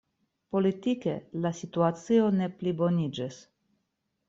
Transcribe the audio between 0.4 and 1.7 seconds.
Politike la